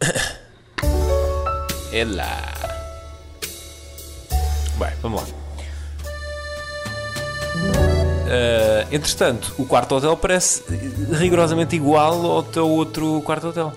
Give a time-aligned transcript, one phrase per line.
[1.92, 2.52] É lá.
[4.78, 5.28] Bem, vamos lá.
[8.32, 10.62] Uh, entretanto, o quarto hotel parece
[11.12, 13.74] rigorosamente igual ao teu outro quarto hotel.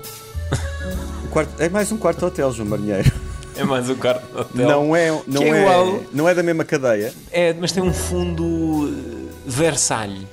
[1.30, 3.12] Quarto, é mais um quarto hotel, João Marinheiro.
[3.58, 4.66] É mais um quarto hotel.
[4.66, 6.04] Não é, não é, é, igual.
[6.14, 7.14] não é da mesma cadeia.
[7.30, 10.26] É, mas tem um fundo uh, Versailles.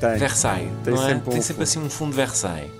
[0.00, 0.16] Tem.
[0.16, 0.72] Versailles.
[0.82, 1.08] Tem não é?
[1.08, 2.79] sempre um tem sempre assim um fundo Versailles.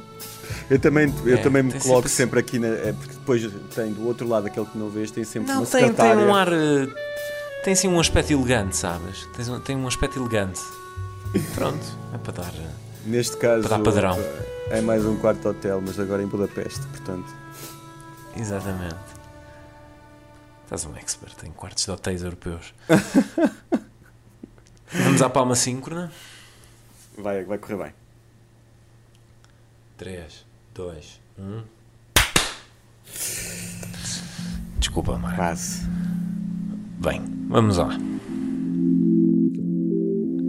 [0.71, 3.43] Eu também, eu É, também me tem coloco sempre- sempre, aqui, na, é, porque depois
[3.75, 6.23] tem do outro lado aquele que não vês, tem sempre Não, uma tem, tem secretária.
[6.25, 6.49] um ar.
[6.49, 6.95] uh,
[7.65, 9.27] Tem assim um aspecto elegante, sabes?
[9.37, 10.61] Tem, um- tem um aspecto elegante.
[11.55, 12.53] Pronto, é para dar.
[12.53, 12.71] uh,
[13.05, 14.17] Neste caso Para dar padrão.
[14.71, 17.29] é mais um quarto hotel, mas agora em Budapeste, portanto.
[18.37, 18.95] Exatamente.
[20.65, 22.73] Estás um expert em quartos de hotéis europeus.
[24.93, 26.11] Vamos à palma síncrona?
[27.19, 27.95] Vai, vai correr bem.
[29.99, 30.47] 3,
[30.81, 31.63] 2, 1.
[34.79, 35.37] Desculpa, Marco.
[35.37, 35.87] Quase.
[36.99, 37.91] Bem, vamos lá.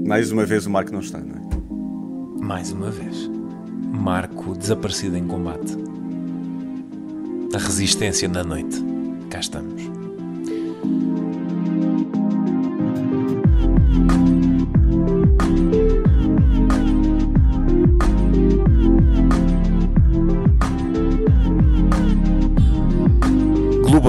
[0.07, 2.45] Mais uma vez o Marco não está, não é?
[2.45, 3.29] Mais uma vez.
[3.91, 5.75] Marco desaparecido em combate.
[7.53, 8.77] A resistência na noite.
[9.29, 10.00] Cá estamos.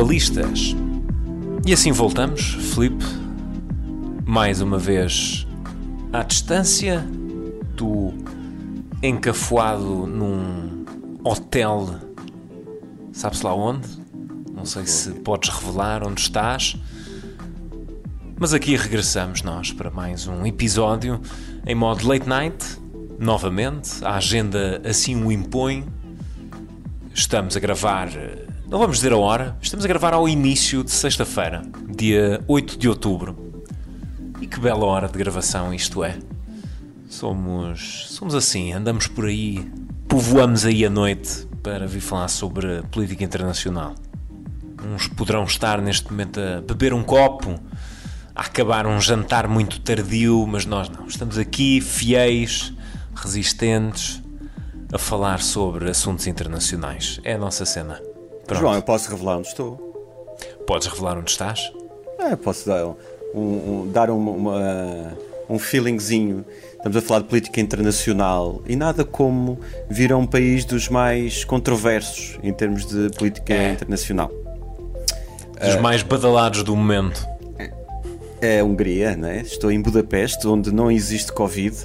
[0.03, 0.75] Globalistas.
[1.65, 3.05] E assim voltamos, Filipe,
[4.27, 5.47] mais uma vez
[6.13, 7.07] à distância,
[7.77, 8.13] tu
[9.01, 10.85] encafuado num
[11.23, 12.01] hotel,
[13.13, 13.89] sabe-se lá onde?
[14.53, 16.77] Não sei se podes revelar onde estás.
[18.37, 21.21] Mas aqui regressamos nós para mais um episódio
[21.65, 22.77] em modo late night,
[23.21, 25.87] novamente, a agenda assim o impõe.
[27.15, 30.91] Estamos a gravar, eh, não vamos dizer a hora, estamos a gravar ao início de
[30.91, 31.61] sexta-feira,
[31.95, 33.53] dia 8 de outubro.
[34.41, 36.17] E que bela hora de gravação isto é.
[37.07, 39.71] Somos, somos assim, andamos por aí,
[40.09, 43.95] povoamos aí a noite para vir falar sobre política internacional.
[44.83, 47.61] Uns poderão estar neste momento a beber um copo,
[48.35, 51.07] a acabar um jantar muito tardio, mas nós não.
[51.07, 52.73] Estamos aqui fiéis,
[53.15, 54.23] resistentes,
[54.91, 57.21] a falar sobre assuntos internacionais.
[57.23, 58.01] É a nossa cena.
[58.47, 58.61] Pronto.
[58.61, 59.77] João, eu posso revelar onde estou?
[60.67, 61.73] Podes revelar onde estás?
[62.19, 62.95] É, posso dar um,
[63.35, 66.45] um- dar uma, uma- um feelingzinho.
[66.77, 69.59] Estamos a falar de política internacional e nada como
[69.89, 73.73] vir a um país dos mais controversos em termos de política É.
[73.73, 74.31] internacional.
[75.65, 77.25] Dos mais badalados do momento.
[78.41, 79.43] É a Hungria, né?
[79.43, 81.77] Estou em Budapeste, onde não existe Covid.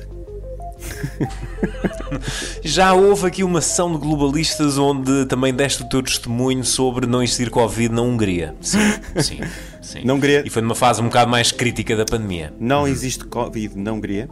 [2.63, 7.21] Já houve aqui uma sessão de globalistas onde também deste o teu testemunho sobre não
[7.23, 8.55] existir Covid na Hungria.
[8.61, 8.77] Sim,
[9.21, 9.39] sim,
[9.81, 10.03] sim.
[10.05, 12.53] Na Hungria- E foi numa fase um bocado mais crítica da pandemia.
[12.59, 14.29] Não existe Covid na Hungria.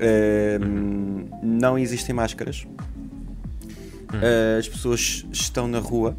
[0.00, 2.66] Ehm, Não existem máscaras.
[4.22, 6.16] Eh, As pessoas estão na rua.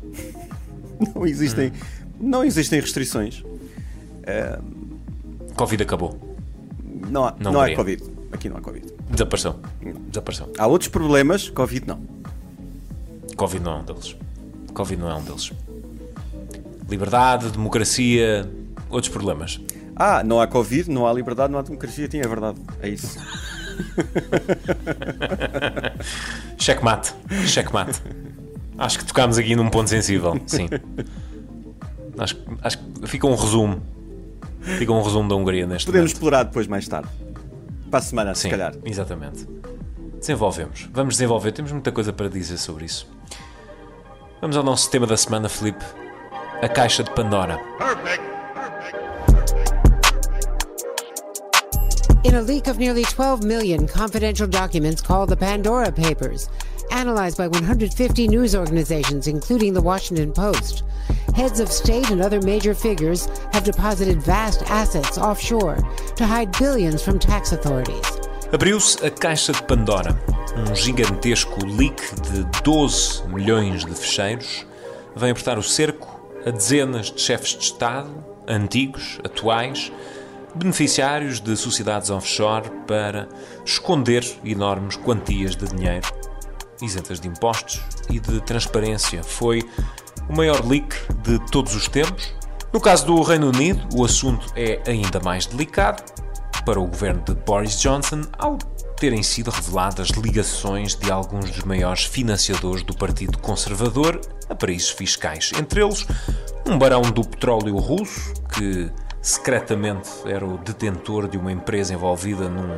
[1.14, 1.74] Não existem,
[2.18, 3.44] não existem restrições.
[5.58, 6.18] Covid acabou.
[7.10, 7.76] Não há, Na não há.
[7.76, 8.02] Covid.
[8.36, 8.86] Aqui não há Covid.
[9.10, 9.56] Desapareceu.
[10.10, 10.52] Desapareceu.
[10.58, 12.02] Há outros problemas, Covid não.
[13.36, 14.16] Covid não é um deles.
[14.74, 15.52] Covid não é um deles.
[16.90, 18.50] Liberdade, democracia,
[18.90, 19.60] outros problemas.
[19.96, 22.08] Ah, não há Covid, não há liberdade, não há democracia.
[22.10, 22.60] Tinha verdade.
[22.82, 23.18] É isso.
[26.58, 27.14] Checkmate.
[27.48, 28.02] Checkmate.
[28.78, 30.38] Acho que tocámos aqui num ponto sensível.
[30.46, 30.68] Sim.
[32.18, 33.82] Acho, acho que fica um resumo.
[34.62, 36.16] Fica um resumo da Hungria neste Podemos momento.
[36.16, 37.08] explorar depois, mais tarde.
[37.90, 38.74] Para a semana, Sim, se calhar.
[38.84, 39.48] exatamente.
[40.20, 40.90] Desenvolvemos.
[40.92, 41.52] Vamos desenvolver.
[41.52, 43.08] Temos muita coisa para dizer sobre isso.
[44.42, 45.84] Vamos ao nosso tema da semana, Felipe.
[46.62, 47.60] A caixa de Pandora.
[52.24, 56.50] In a leak of nearly 12 million confidential documents called the Pandora Papers,
[56.92, 60.84] analyzed by 150 news organizations, including the Washington Post,
[61.36, 65.78] heads of state and other major figures have deposited vast assets offshore
[66.16, 68.06] to hide billions from tax authorities.
[68.54, 70.18] Abriu-se a caixa de Pandora.
[70.56, 74.66] Um gigantesco leak de 12 milhões de fecheiros
[75.16, 76.16] vem apertar o cerco
[76.46, 78.10] a dezenas de chefes de Estado,
[78.48, 79.92] antigos, atuais,
[80.56, 83.28] beneficiários de sociedades offshore para
[83.66, 86.08] esconder enormes quantias de dinheiro,
[86.82, 89.22] isentas de impostos e de transparência.
[89.22, 89.62] Foi
[90.30, 92.34] o maior leak de todos os tempos.
[92.74, 96.04] No caso do Reino Unido, o assunto é ainda mais delicado.
[96.66, 98.58] Para o governo de Boris Johnson, ao
[98.98, 104.20] terem sido reveladas ligações de alguns dos maiores financiadores do Partido Conservador
[104.50, 106.06] a paraísos fiscais, entre eles
[106.68, 108.90] um barão do petróleo russo que
[109.22, 112.70] secretamente era o detentor de uma empresa envolvida num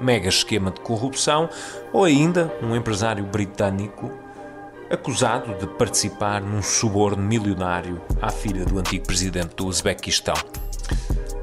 [0.00, 1.48] mega esquema de corrupção,
[1.92, 4.10] ou ainda um empresário britânico
[4.90, 10.34] acusado de participar num suborno milionário à filha do antigo presidente do Uzbequistão.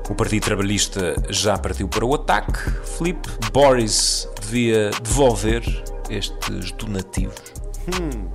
[0.09, 2.59] O Partido Trabalhista já partiu para o ataque.
[2.97, 5.63] Filipe Boris devia devolver
[6.09, 7.53] estes donativos.
[7.87, 8.29] Hum.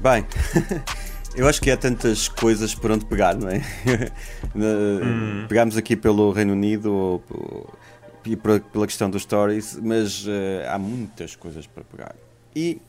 [0.00, 0.24] Bem,
[1.38, 3.62] Eu acho que há tantas coisas por onde pegar, não é?
[4.56, 5.46] hum.
[5.48, 7.22] Pegámos aqui pelo Reino Unido
[8.24, 12.16] e pela questão dos stories, mas uh, há muitas coisas para pegar.
[12.56, 12.82] E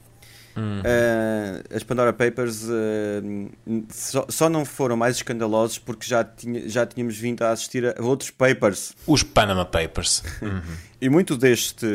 [0.60, 6.86] uh, as Pandora Papers uh, só, só, não foram mais escandalosos porque já, tinha, já
[6.86, 8.94] tínhamos vindo a assistir a outros papers.
[9.08, 10.24] Os Panama Papers.
[10.42, 10.62] Uhum.
[11.02, 11.86] e muito deste.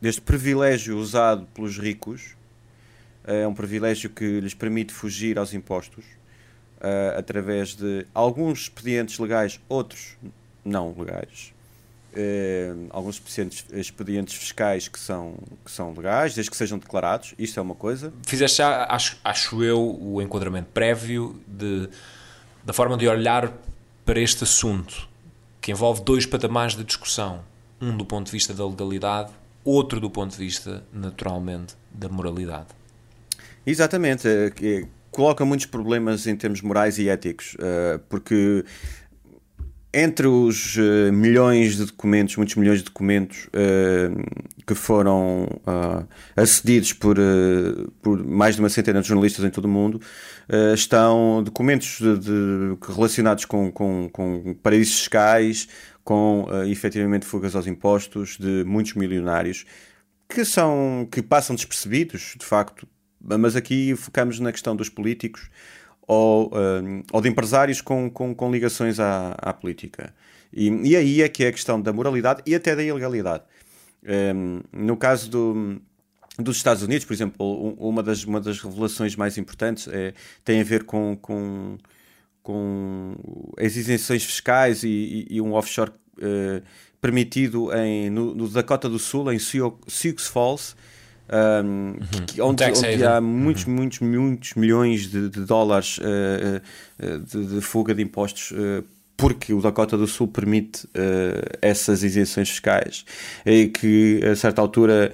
[0.00, 2.36] deste privilégio usado pelos ricos
[3.24, 9.58] é um privilégio que lhes permite fugir aos impostos uh, através de alguns expedientes legais,
[9.68, 10.16] outros
[10.64, 11.53] não legais.
[12.16, 13.20] Uh, alguns
[13.72, 15.34] expedientes, fiscais que são,
[15.64, 18.12] que são legais, desde que sejam declarados, isto é uma coisa.
[18.24, 21.88] Fizeste já, acho, acho eu, o enquadramento prévio de,
[22.64, 23.52] da forma de olhar
[24.04, 25.08] para este assunto,
[25.60, 27.42] que envolve dois patamares de discussão.
[27.80, 29.32] Um do ponto de vista da legalidade,
[29.64, 32.68] outro do ponto de vista, naturalmente, da moralidade.
[33.66, 38.64] Exatamente, que coloca muitos problemas em termos morais e éticos, uh, porque
[39.94, 45.46] entre os uh, milhões de documentos, muitos milhões de documentos uh, que foram
[46.34, 47.16] acedidos por,
[48.00, 50.00] por mais de uma centena de jornalistas em todo o mundo,
[50.74, 55.68] estão documentos de, de, relacionados com, com, com paraísos fiscais,
[56.02, 59.66] com efetivamente fugas aos impostos de muitos milionários
[60.26, 62.88] que são que passam despercebidos de facto
[63.20, 65.50] mas aqui focamos na questão dos políticos
[66.06, 70.14] ou, um, ou de empresários com, com, com ligações à, à política.
[70.52, 73.42] E, e, aí é que é a questão da moralidade e até da ilegalidade.
[74.04, 75.80] Um, no caso do,
[76.38, 80.12] dos Estados Unidos, por exemplo, uma das, uma das revelações mais importantes é,
[80.44, 81.78] tem a ver com, com,
[82.42, 83.16] com
[83.58, 86.62] as isenções fiscais e, e, e um offshore uh,
[87.00, 90.74] permitido em, no, no, Dakota do Sul, em Sioux Falls,
[91.30, 91.94] um,
[92.26, 93.72] que, onde, onde há muitos, uhum.
[93.72, 96.60] muitos, muitos milhões de, de dólares uh,
[97.02, 98.84] uh, de, de, fuga de impostos uh,
[99.16, 100.88] porque o Dakota do Sul permite
[101.62, 103.04] essas isenções fiscais
[103.46, 105.12] e que a certa altura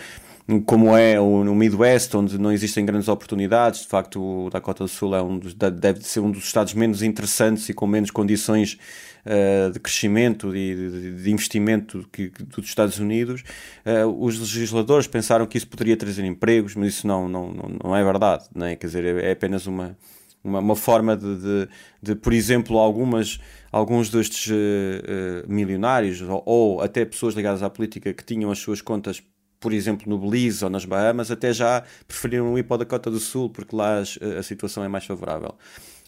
[0.58, 5.14] como é no Midwest, onde não existem grandes oportunidades, de facto o Dakota do Sul
[5.14, 8.78] é um dos, deve ser um dos estados menos interessantes e com menos condições
[9.26, 13.42] uh, de crescimento e de, de, investimento que, dos Estados Unidos.
[13.84, 17.96] Uh, os legisladores pensaram que isso poderia trazer empregos, mas isso não, não, não, não
[17.96, 18.76] é verdade, não é?
[18.76, 19.96] quer dizer, é, é apenas uma,
[20.42, 21.68] uma, uma forma de, de,
[22.02, 23.38] de, por exemplo, algumas,
[23.70, 28.80] alguns destes uh, milionários ou, ou até pessoas ligadas à política que tinham as suas
[28.80, 29.22] contas
[29.60, 33.20] por exemplo, no Belize ou nas Bahamas, até já preferiram ir para o Dakota do
[33.20, 35.54] Sul, porque lá a, a situação é mais favorável.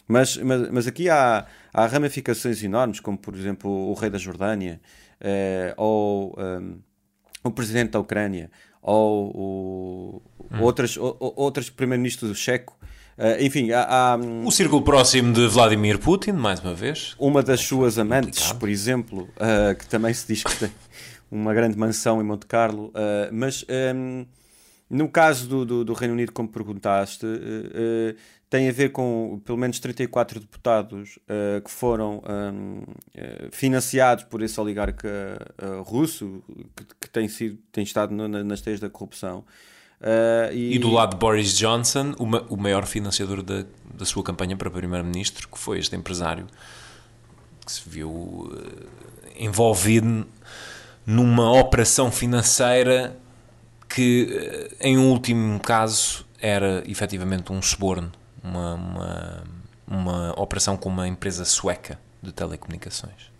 [0.07, 4.81] Mas, mas, mas aqui há, há ramificações enormes, como por exemplo o rei da Jordânia,
[5.21, 6.79] eh, ou um,
[7.43, 8.51] o presidente da Ucrânia,
[8.81, 10.21] ou o,
[10.51, 10.61] hum.
[10.61, 12.77] outras, ou, outros primeiro-ministros do Checo.
[13.15, 17.15] Uh, enfim, há, há, o círculo próximo de Vladimir Putin, mais uma vez.
[17.19, 18.59] Uma das suas amantes, complicado.
[18.59, 20.71] por exemplo, uh, que também se diz que tem
[21.33, 22.93] uma grande mansão em Monte Carlo, uh,
[23.31, 24.25] mas um, ehm,
[24.87, 28.15] no caso do, do, do, Reino Unido, como perguntaste, uh, uh,
[28.47, 31.17] tem a ver com pelo menos 34 deputados
[31.65, 32.83] que foram um,
[33.15, 35.09] ehm, financiados por esse oligarca
[35.83, 36.43] russo
[36.75, 39.43] que, que, tem, sido, tem estado no, nas teias da corrupção.
[40.51, 40.75] E...
[40.75, 40.77] e...
[40.77, 45.49] do lado de Boris Johnson, o, o maior financiador da, da sua campanha para primeiro-ministro,
[45.49, 46.45] que foi este empresário
[47.65, 48.51] que se viu
[49.35, 50.27] envolvido
[51.05, 53.17] numa operação financeira
[53.89, 58.11] que, eh, em último caso, era efetivamente um suborno,
[58.43, 59.43] uma, uma,
[59.87, 63.31] uma operação com uma empresa sueca de telecomunicações.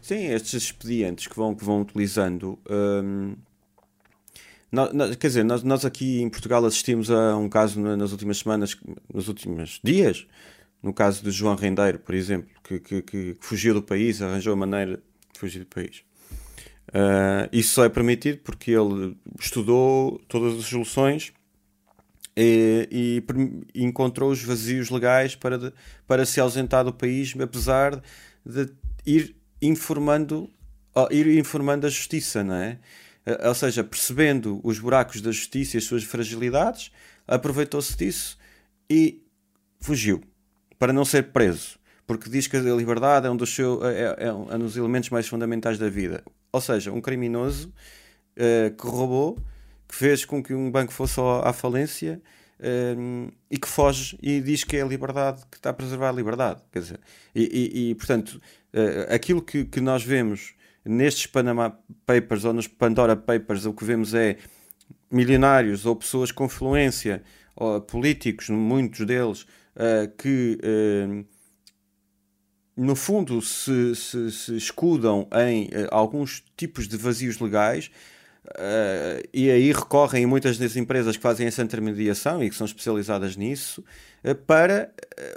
[0.00, 2.58] Sim, estes expedientes que vão, que vão utilizando.
[2.70, 3.36] Hum,
[4.70, 8.76] nós, quer dizer, nós, nós aqui em Portugal assistimos a um caso nas últimas semanas,
[9.12, 10.26] nos últimos dias,
[10.82, 14.56] no caso de João Rendeiro, por exemplo, que, que, que fugiu do país, arranjou a
[14.56, 14.96] maneira
[15.32, 16.02] de fugir do país.
[16.88, 21.32] Uh, isso só é permitido porque ele estudou todas as soluções
[22.34, 22.88] e,
[23.74, 25.72] e, encontrou os vazios legais para, de,
[26.06, 28.00] para se ausentar do país, apesar
[28.44, 28.70] de
[29.04, 30.50] ir informando
[31.10, 32.78] ir informando a justiça, não é?
[33.46, 36.90] Ou seja, percebendo os buracos da justiça e as suas fragilidades,
[37.26, 38.38] aproveitou-se disso
[38.90, 39.22] e
[39.80, 40.22] fugiu
[40.78, 44.32] para não ser preso, porque diz que a liberdade é um seus, é, é, é
[44.32, 46.24] um dos elementos mais fundamentais da vida.
[46.52, 47.72] Ou seja, um criminoso
[48.36, 49.38] uh, que roubou,
[49.86, 52.20] que fez com que um banco fosse à falência
[52.60, 56.12] uh, e que foge e diz que é a liberdade, que está a preservar a
[56.12, 56.62] liberdade.
[56.72, 57.00] Quer dizer,
[57.34, 58.40] e, e, e portanto,
[58.74, 63.84] uh, aquilo que, que nós vemos nestes Panama Papers ou nos Pandora Papers, o que
[63.84, 64.36] vemos é
[65.10, 67.22] milionários ou pessoas com influência,
[67.54, 71.24] ou políticos, muitos deles, uh, que uh,
[72.78, 77.90] no fundo se, se, se escudam em uh, alguns tipos de vazios legais.
[79.34, 83.84] e aí recorrem muitas das empresas que fazem essa intermediação e que são especializadas nisso
[84.46, 84.90] para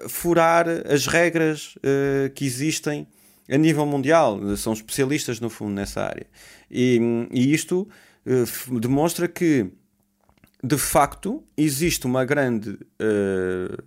[0.07, 1.75] furar as regras
[2.33, 3.05] que existem
[3.51, 6.25] a nível mundial, são especialistas no fundo nessa área.
[6.69, 6.99] E,
[7.31, 7.87] e isto
[8.25, 9.69] uh, demonstra que,
[10.63, 13.83] de facto, existe uma grande, uh,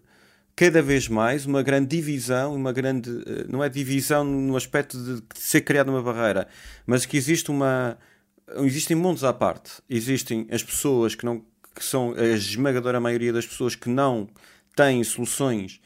[0.56, 5.23] cada vez mais, uma grande divisão, uma grande, uh, não é divisão no aspecto de
[5.34, 6.46] ser criada uma barreira,
[6.87, 7.99] mas que existe uma,
[8.58, 9.82] existem mundos à parte.
[9.88, 11.44] Existem as pessoas que não,
[11.75, 14.28] que são a esmagadora maioria das pessoas que não
[14.76, 15.80] têm soluções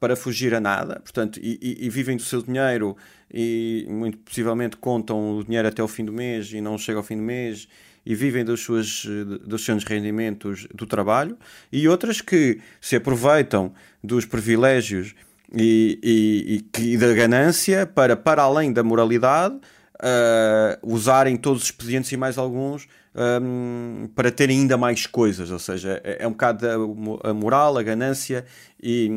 [0.00, 2.94] para fugir a nada, portanto, e, e, e, vivem do seu dinheiro
[3.32, 7.02] e muito possivelmente contam o dinheiro até o fim do mês e não chega ao
[7.02, 7.66] fim do mês
[8.04, 9.04] e vivem dos, suas,
[9.46, 11.36] dos seus rendimentos do trabalho,
[11.72, 15.14] e outras que se aproveitam dos privilégios
[15.52, 22.10] e, e, e da ganância para, para além da moralidade, uh, usarem todos os expedientes
[22.12, 26.66] e mais alguns um, para ter ainda mais coisas, ou seja, é, é um bocado
[26.66, 28.44] a, a, moral, a ganância,
[28.82, 29.08] e,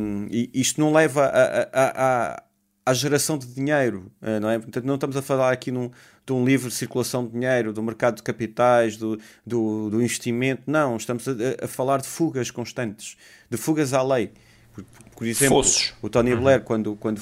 [0.54, 2.44] e isto não leva a, a,
[2.88, 4.58] à geração de dinheiro, uh, não é?
[4.58, 5.92] Portanto, não estamos a falar aqui num,
[6.26, 10.96] de um livre circulação de dinheiro, do mercado de capitais, do, do, do investimento, não,
[10.96, 13.18] estamos a, a, falar de fugas constantes,
[13.50, 14.32] de fugas à lei.
[14.74, 14.86] Por,
[15.18, 15.94] por exemplo, Fossos.
[16.02, 16.40] o Tony uhum.
[16.40, 17.22] Blair, quando, quando,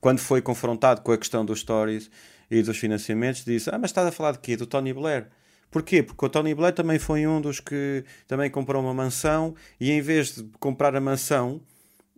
[0.00, 2.10] quando foi confrontado com a questão dos stories
[2.50, 4.56] e dos financiamentos, disse: Ah, mas estás a falar de quê?
[4.56, 5.28] Do Tony Blair.
[5.70, 6.02] Porquê?
[6.02, 10.00] Porque o Tony Blair também foi um dos que também comprou uma mansão e em
[10.00, 11.60] vez de comprar a mansão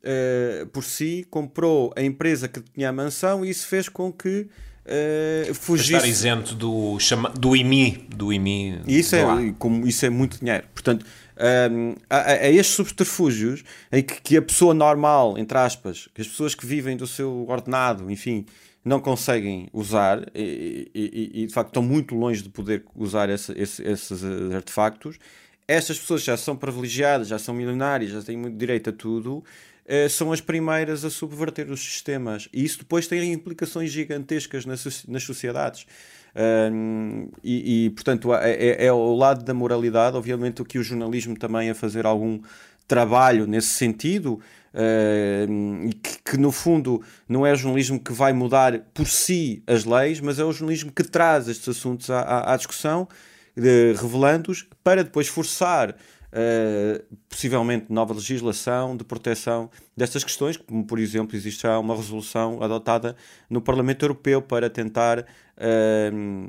[0.04, 4.46] uh, por si, comprou a empresa que tinha a mansão e isso fez com que
[4.86, 5.94] uh, fugisse.
[5.94, 8.06] Estar isento do, chama, do IMI.
[8.14, 9.24] Do IMI isso, é,
[9.58, 10.66] como, isso é muito dinheiro.
[10.72, 16.08] Portanto, um, ehm, a, a, estes subterfúgios em que, que, a pessoa normal, entre aspas,
[16.14, 18.46] que as pessoas que vivem do seu ordenado, enfim,
[18.84, 23.52] não conseguem usar e, e, e, de facto estão muito longe de poder usar esse,
[23.52, 25.18] esse, esses artefactos.
[25.66, 29.42] Estas pessoas já são privilegiadas, já são milionárias, já têm muito direito a tudo,
[29.86, 32.48] eh, são as primeiras a subverter os sistemas.
[32.52, 34.80] E isso depois tem implicações gigantescas nas,
[35.22, 35.86] sociedades.
[36.36, 40.82] Um, e, e, portanto, é, é, é o lado da moralidade, obviamente, o que o
[40.82, 42.40] jornalismo também a fazer algum
[42.88, 44.40] trabalho nesse sentido,
[44.74, 49.84] uh, que, que, no fundo não é o jornalismo que vai mudar por si as
[49.84, 53.08] leis, mas é o jornalismo que traz estes assuntos à, à, à discussão,
[53.56, 61.36] revelando-os, para depois forçar uh, possivelmente nova legislação de proteção destas questões, como por exemplo
[61.36, 63.16] existe já uma resolução adotada
[63.48, 66.46] no Parlamento Europeu para tentar uh,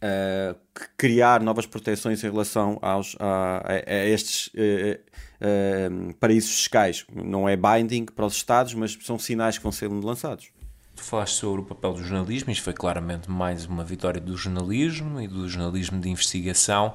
[0.00, 0.58] uh,
[0.96, 7.04] criar novas proteções em relação aos, a, a estes uh, paraísos fiscais.
[7.12, 10.50] Não é binding para os Estados, mas são sinais que vão sendo lançados.
[10.94, 15.20] Tu falaste sobre o papel do jornalismo, isto foi claramente mais uma vitória do jornalismo
[15.20, 16.92] e do jornalismo de investigação.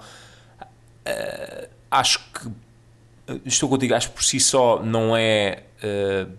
[1.06, 2.52] Uh, acho que,
[3.46, 5.64] estou contigo, acho que por si só não é.
[5.84, 6.32] Uh,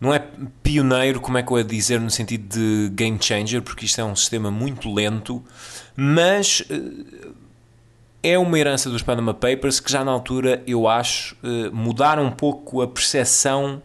[0.00, 0.26] não é
[0.64, 4.04] pioneiro, como é que eu ia dizer, no sentido de game changer, porque isto é
[4.04, 5.44] um sistema muito lento,
[5.94, 7.34] mas uh,
[8.20, 11.36] é uma herança dos Panama Papers que já na altura, eu acho,
[11.72, 13.82] mudaram um pouco a percepção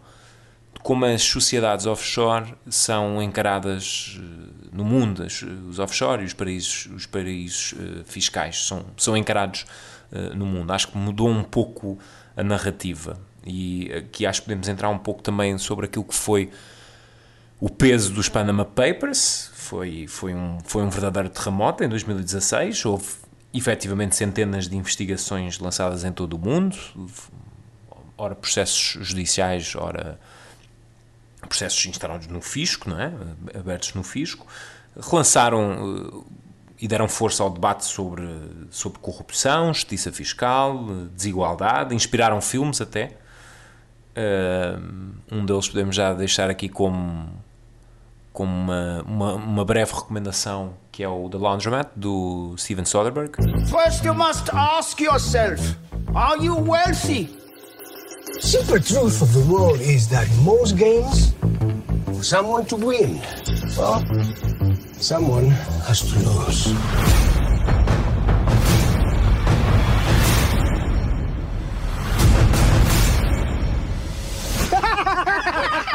[0.87, 5.27] como as sociedades offshore são encaradas eh, no mundo.
[5.69, 9.65] Os offshore e os paraísos, os paraísos eh, fiscais são, são encarados
[10.33, 10.71] no mundo.
[10.71, 11.99] Acho que mudou um pouco
[12.33, 16.49] a narrativa e aqui acho que podemos entrar um pouco também sobre aquilo que foi
[17.59, 19.51] o peso dos Panama Papers.
[19.53, 22.85] Foi, foi, um, foi um verdadeiro terremoto em 2016.
[22.85, 23.07] Houve
[23.53, 26.77] efetivamente centenas de investigações lançadas em todo o mundo,
[28.17, 30.17] ora processos judiciais, ora
[31.47, 33.11] processos instalados no fisco, não é?
[33.57, 34.45] abertos no fisco,
[34.99, 36.33] relançaram eh,
[36.79, 38.27] e deram força ao debate sobre,
[38.69, 40.85] sobre corrupção, justiça fiscal,
[41.15, 43.17] desigualdade, inspiraram filmes até.
[44.15, 47.29] Uh, um deles podemos já deixar aqui como
[48.33, 53.35] como uma, uma, uma breve recomendação que é o The Laundromat do Steven Soderbergh.
[53.67, 55.75] First you must ask yourself,
[56.15, 57.46] are you wealthy?
[58.35, 61.33] Simple truth of the world is that most games,
[62.05, 63.21] for someone to win,
[63.77, 64.03] well,
[64.99, 65.45] someone
[65.87, 66.67] has to lose.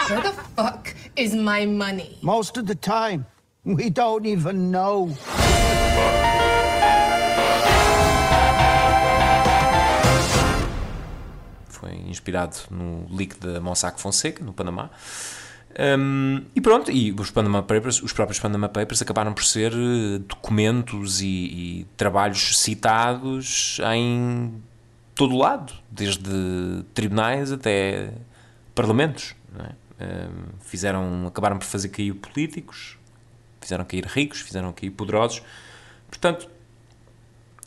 [0.08, 2.18] Where the fuck is my money?
[2.22, 3.26] Most of the time,
[3.64, 5.14] we don't even know.
[12.12, 14.90] Inspirado no leak da Mossack Fonseca, no Panamá.
[15.98, 20.18] Um, e pronto, e os Panama Papers, os próprios Panama Papers acabaram por ser eh,
[20.28, 24.52] documentos e, e trabalhos citados em
[25.14, 28.12] todo lado, desde tribunais até
[28.74, 29.34] parlamentos.
[29.58, 29.82] É?
[30.04, 32.98] Um, fizeram, acabaram por fazer cair políticos,
[33.60, 35.42] fizeram cair ricos, fizeram cair poderosos.
[36.08, 36.48] Portanto,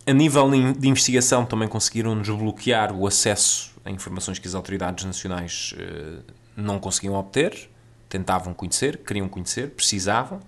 [0.06, 5.76] a nível de investigação também conseguiram desbloquear o acesso a informações que as autoridades nacionais
[5.78, 6.24] uh,
[6.56, 7.70] não conseguiam obter
[8.10, 10.40] tentavam conhecer, queriam conhecer, precisavam.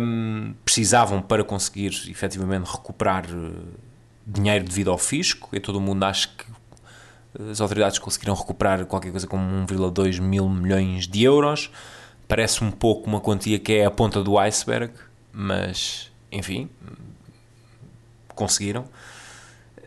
[0.00, 3.50] Um, precisavam para conseguir efetivamente recuperar eh,
[4.26, 6.46] dinheiro devido ao fisco, e todo o mundo acha que
[7.50, 11.70] as autoridades conseguiram recuperar qualquer coisa como 1,2 mil milhões de euros.
[12.26, 14.94] Parece um pouco uma quantia que é a ponta do iceberg,
[15.32, 16.70] mas enfim,
[18.40, 18.84] conseguiram.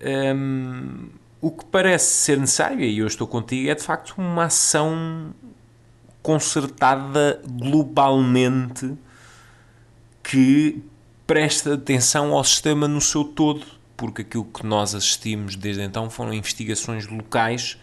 [0.02, 1.10] Um,
[1.42, 5.34] o que parece ser necessário, e eu estou contigo, é de facto uma ação
[6.22, 8.94] concertada globalmente
[10.24, 10.82] que
[11.28, 13.66] presta atenção ao sistema no seu todo,
[13.98, 17.78] porque aquilo que nós assistimos desde então foram investigações locais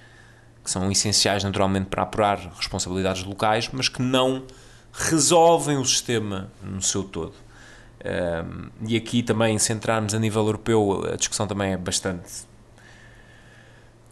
[0.64, 4.44] que são essenciais naturalmente para apurar responsabilidades locais, mas que não
[4.92, 7.34] resolvem o sistema no seu todo.
[8.02, 12.48] Um, e aqui também, se entrarmos a nível europeu, a discussão também é bastante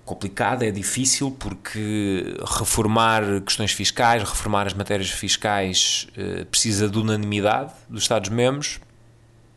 [0.04, 7.72] complicado, é difícil, porque reformar questões fiscais, reformar as matérias fiscais eh, precisa de unanimidade
[7.90, 8.80] dos Estados-membros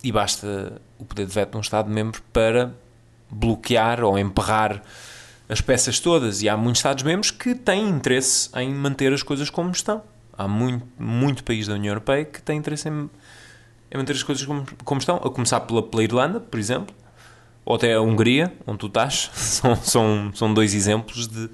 [0.04, 2.74] e basta o poder de veto de um Estado-membro para
[3.30, 4.84] bloquear ou emperrar
[5.48, 6.41] as peças todas.
[6.41, 10.04] E há muitos Estados-membros que têm interesse em manter as coisas como estão.
[10.38, 13.10] Há muito, muito país da União Europeia que tem interesse em,
[13.91, 16.95] em manter as coisas como, como estão, a começar pela, pela Irlanda, por exemplo
[17.65, 21.49] ou até a Hungria, onde tu estás, são, são, são dois exemplos de,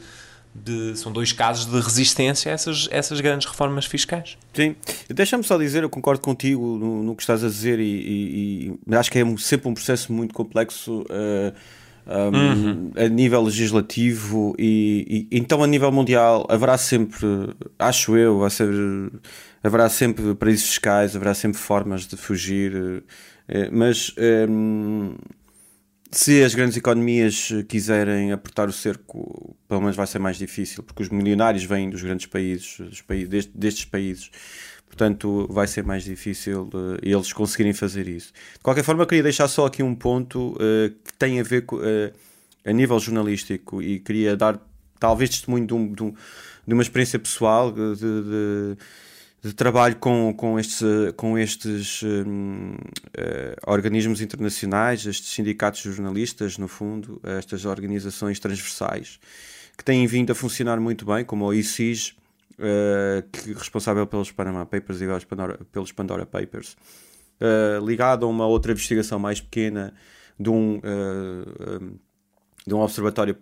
[0.54, 4.38] de, são dois casos de resistência a essas, essas grandes reformas fiscais.
[4.54, 4.76] Sim,
[5.10, 8.96] deixa-me só dizer, eu concordo contigo no, no que estás a dizer, e, e, e,
[8.96, 11.02] acho que é sempre um processo muito complexo.
[11.02, 11.54] Uh,
[12.10, 12.92] um, uhum.
[12.96, 17.28] a nível legislativo e, e, então a nível mundial haverá sempre,
[17.78, 18.46] acho eu,
[19.64, 23.04] haverá sempre paraísos fiscais, haverá sempre formas de fugir, uh,
[23.72, 24.14] mas
[24.50, 25.16] um,
[26.12, 31.04] se as grandes economias quiserem apertar o cerco, pelo menos vai ser mais difícil, porque
[31.04, 34.32] os milionários vêm dos grandes países, dos países destes, destes países.
[34.86, 36.70] Portanto, vai ser mais difícil
[37.04, 38.32] eles conseguirem fazer isso.
[38.54, 41.66] De qualquer forma, eu queria deixar só aqui um ponto uh, que tem a ver
[41.66, 42.12] com, uh,
[42.66, 44.60] a nível jornalístico e queria dar
[45.00, 46.14] talvez testemunho de, um, de, um,
[46.66, 48.78] de uma experiência pessoal de, de
[49.48, 50.82] de trabalho com, com estes,
[51.16, 52.78] com estes um, uh,
[53.16, 59.20] eh, organismos internacionais, estes sindicatos jornalistas, no fundo, estas organizações transversais,
[59.78, 62.10] que têm vindo a funcionar muito bem, como o ICIS,
[62.60, 65.06] uh, que é responsável pelos Panama Papers e
[65.72, 66.76] pelos Pandora Papers,
[67.40, 69.94] uh, ligado a uma outra investigação mais pequena
[70.38, 70.82] de um.
[70.84, 71.98] Um,
[72.66, 73.38] de um observatório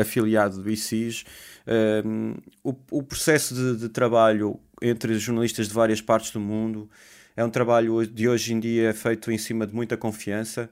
[0.00, 1.26] afiliado do ICIS,
[1.66, 6.88] uh, o, o, processo de, de, trabalho entre jornalistas de várias partes do mundo.
[7.36, 10.68] É um trabalho de hoje em dia feito em cima de muita confiança,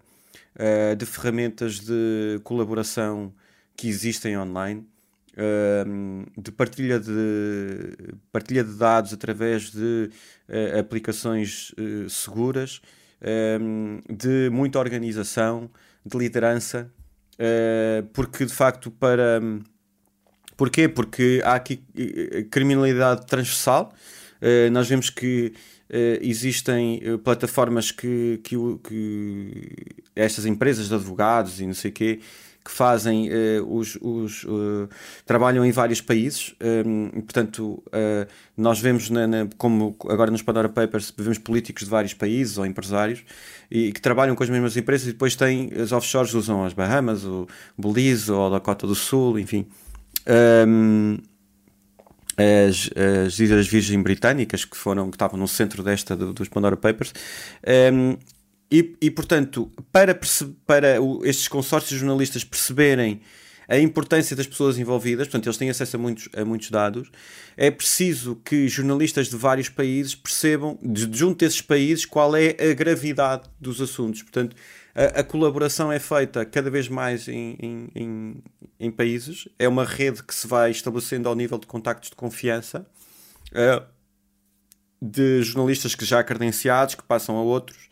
[0.57, 3.33] uh, de ferramentas de colaboração
[3.77, 4.87] que existem online,
[5.35, 7.97] uh, de, partilha de
[8.33, 10.11] partilha de dados através de
[10.49, 11.75] uh, aplicações
[12.09, 12.81] seguras,
[14.09, 15.69] de muita organização,
[16.07, 16.89] de liderança,
[18.13, 19.41] porque de facto para
[20.59, 20.89] Porquê?
[20.89, 23.95] Porque há aqui eh, criminalidade transversal.
[24.43, 25.53] Uh, nós vemos que
[25.89, 29.77] uh, existem uh, plataformas que, que, que,
[30.17, 32.21] estas empresas de advogados e não sei o quê
[32.65, 33.31] que fazem
[33.67, 34.45] os, os
[35.25, 37.83] trabalham em vários países um, e, portanto
[38.55, 42.67] nós vemos na, na, como agora nos Pandora Papers vemos políticos de vários países ou
[42.67, 43.25] empresários
[43.71, 47.25] e que trabalham com as mesmas empresas e depois têm as offshores usam as Bahamas
[47.25, 49.67] o Belize ou a Dakota do Sul enfim
[50.29, 51.19] um,
[52.37, 52.91] as,
[53.27, 57.13] as Ilhas Virgem Britânicas, que foram que estavam no centro desta do, dos Pandora Papers.
[57.93, 58.17] Um,
[58.71, 60.19] e, e, portanto, para,
[60.67, 63.21] para o, estes consórcios jornalistas perceberem
[63.67, 67.11] a importância das pessoas envolvidas, portanto, eles têm acesso a muitos, a muitos dados,
[67.57, 72.73] é preciso que jornalistas de vários países percebam, de, junto desses países, qual é a
[72.73, 74.23] gravidade dos assuntos.
[74.23, 74.57] Portanto,
[75.21, 78.43] a, colaboração é feita cada vez mais em, em, em,
[78.81, 82.87] em, países, é uma rede que se vai estabelecendo ao nível de contactos de confiança.
[83.53, 83.99] Uh,
[85.01, 87.89] de jornalistas que já credenciados, que passam a outros,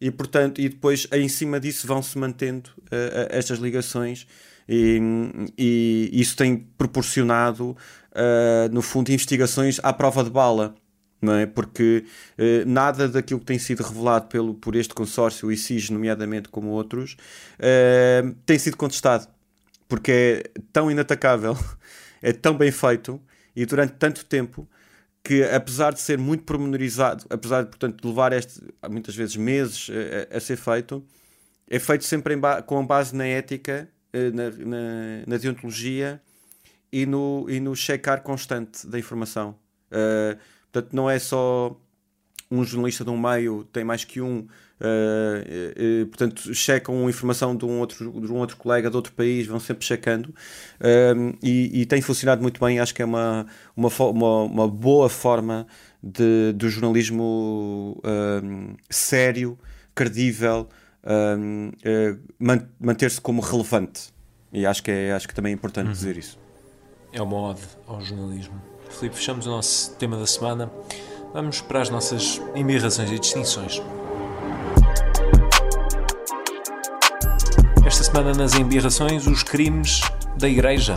[0.00, 4.26] e portanto, e depois em cima disso vão-se mantendo uh, estas ligações.
[4.68, 5.00] E,
[5.56, 7.70] e, isso tem proporcionado,
[8.12, 10.74] uh, no fundo, investigações à prova de bala
[11.20, 11.46] não é?
[11.46, 12.04] Porque
[12.36, 16.68] eh, nada daquilo que tem sido revelado pelo, por este consórcio, o ICIS, nomeadamente como
[16.68, 17.16] outros,
[17.58, 19.28] eh, tem sido contestado.
[19.88, 21.56] Porque é tão inatacável,
[22.22, 23.20] é tão bem feito
[23.56, 24.68] e durante tanto tempo
[25.24, 29.90] que, apesar de ser muito pormenorizado, apesar de, portanto, de levar este, muitas vezes meses
[30.32, 31.04] a, a ser feito,
[31.68, 36.20] é feito sempre ba com base na ética, eh, na, na, na deontologia
[36.92, 39.54] e no, e no checar constante da informação.
[39.90, 40.38] Uh,
[40.70, 41.76] Portanto, não é só
[42.50, 47.64] um jornalista de um meio tem mais que um, uh, uh, portanto, checam informação de
[47.64, 51.86] um, outro, de um outro colega de outro país, vão sempre checando uh, e, e,
[51.86, 52.80] tem funcionado muito bem.
[52.80, 55.66] Acho que é uma, uma, uma, uma boa forma
[56.02, 58.00] de, do jornalismo
[58.88, 59.58] sério,
[59.94, 60.68] credível,
[62.80, 64.12] manter-se como relevante.
[64.52, 65.92] E acho que, é, acho que também é importante uhum.
[65.92, 66.38] dizer isso.
[67.12, 68.60] É uma ode ao jornalismo.
[68.94, 70.70] Filipe, fechamos o nosso tema da semana.
[71.32, 73.82] Vamos para as nossas embirrações e distinções.
[77.84, 80.00] Esta semana nas embirrações, os crimes
[80.36, 80.94] da Igreja.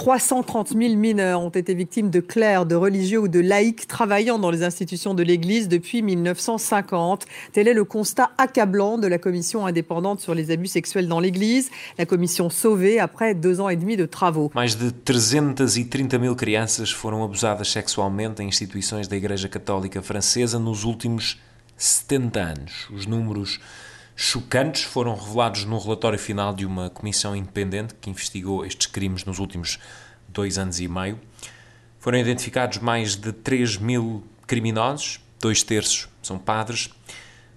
[0.00, 4.50] 330 000 mineurs ont été victimes de clercs, de religieux ou de laïcs travaillant dans
[4.50, 7.26] les institutions de l'Église depuis 1950.
[7.52, 11.70] Tel est le constat accablant de la commission indépendante sur les abus sexuels dans l'Église,
[11.98, 14.50] la commission sauvée après deux ans et demi de travaux.
[14.54, 20.84] Mais de 330 000 crianças foram abusadas sexualmente em instituições da Igreja Católica Francesa nos
[20.84, 21.38] últimos
[21.76, 22.88] 70 anos.
[22.90, 23.60] Os números
[24.22, 29.38] chocantes foram revelados no relatório final de uma comissão independente que investigou estes crimes nos
[29.38, 29.78] últimos
[30.28, 31.18] dois anos e meio.
[31.98, 36.90] Foram identificados mais de 3 mil criminosos, dois terços são padres.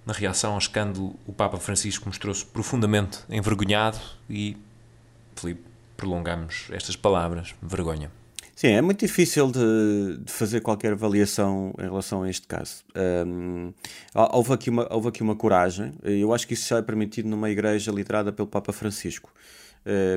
[0.06, 4.00] Na reação ao escândalo, o Papa Francisco mostrou-se profundamente envergonhado
[4.30, 4.56] e,
[5.36, 5.66] Filipe,
[5.98, 8.10] prolongamos estas palavras, vergonha.
[8.56, 12.84] Sim, é muito difícil de, de, fazer qualquer avaliação em relação a este caso.
[13.26, 13.74] Um,
[14.14, 17.50] houve, aqui uma, houve aqui uma coragem, eu acho que isso já é permitido numa
[17.50, 19.34] igreja liderada pelo Papa Francisco,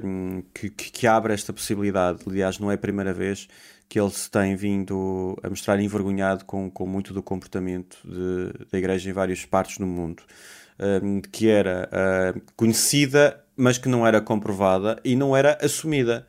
[0.04, 2.20] um, que, que, abre esta possibilidade.
[2.26, 3.48] Aliás, não é a primeira vez
[3.88, 8.76] que ele se tem vindo a mostrar envergonhado com, com muito do comportamento de, da
[8.76, 10.22] igreja em várias partes do mundo,
[11.02, 16.26] um, que era uh, conhecida, mas que não era comprovada e não era assumida.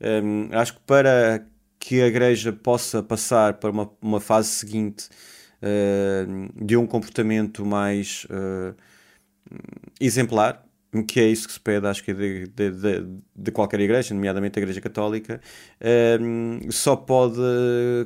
[0.00, 1.46] Um, acho que para
[1.78, 5.08] que a igreja possa passar para uma, uma fase seguinte
[5.62, 8.74] uh, de um comportamento mais uh,
[10.00, 10.64] exemplar,
[11.06, 13.06] que é isso que se pede, acho que de, de, de,
[13.36, 15.40] de qualquer igreja, nomeadamente a Igreja Católica,
[16.20, 17.40] um, só pode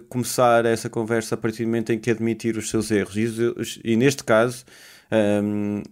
[0.08, 3.16] começar essa conversa a partir do momento em que admitir os seus erros.
[3.16, 4.64] E, e neste caso,
[5.42, 5.82] um,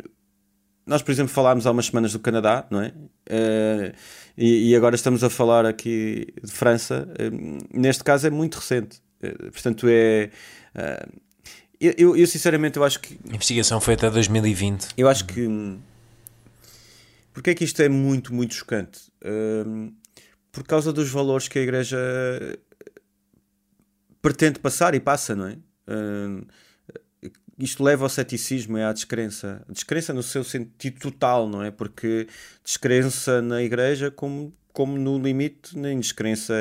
[0.91, 2.89] nós, por exemplo, falámos há umas semanas do Canadá, não é?
[2.89, 3.95] Uh,
[4.37, 7.07] e, e, agora estamos a falar aqui de França.
[7.11, 9.01] Uh, neste caso é muito recente.
[9.23, 10.31] Uh, portanto, é.
[11.81, 13.17] Eu, eu, sinceramente eu acho que.
[13.25, 14.89] investigação foi até 2020.
[14.97, 15.79] Eu acho que.
[17.33, 19.01] Porque é que isto é muito, muito chocante?
[20.51, 21.97] por causa dos valores que a Igreja
[24.21, 25.57] pretende passar e passa, não é?
[27.61, 29.63] Isto leva ao ceticismo e à descrença.
[29.69, 31.71] Descrença no seu sentido total, não é?
[31.71, 32.27] Porque
[32.65, 36.55] descrença na Igreja como, como no limite, nem descrença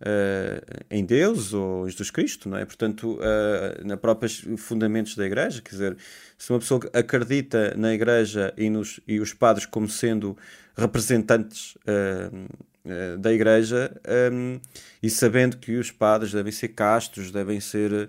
[0.00, 2.64] uh, em Deus ou em Jesus Cristo, não é?
[2.64, 5.96] Portanto, uh, na próprios fundamentos da Igreja, quer dizer,
[6.38, 10.36] se uma pessoa acredita na Igreja e, nos, e os padres como sendo
[10.76, 12.70] representantes uh,
[13.18, 13.94] da Igreja
[14.32, 14.58] um,
[15.02, 18.08] e sabendo que os padres devem ser castos, devem ser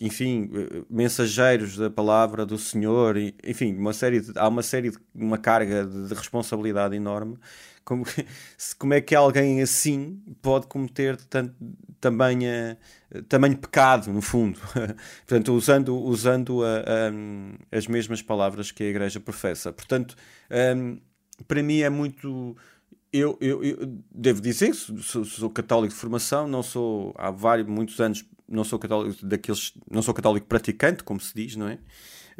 [0.00, 4.90] enfim, eh, mensageiros da palavra do Senhor, e, enfim, uma série de, há uma série
[4.90, 7.36] de uma carga de, de responsabilidade enorme.
[7.84, 8.04] Como,
[8.78, 11.54] como é que alguém assim pode cometer tanto,
[12.00, 12.76] tamanho,
[13.28, 14.58] tamanho pecado, no fundo?
[15.26, 19.72] Portanto, usando, usando a, a, as mesmas palavras que a Igreja professa.
[19.72, 20.16] Portanto,
[20.76, 20.98] um,
[21.46, 22.56] para mim é muito
[23.12, 27.98] eu, eu, eu devo dizer sou, sou, católico de formação, não sou há vários, muitos
[28.00, 31.78] anos, não sou católico daqueles, não sou católico praticante, como se diz, não é?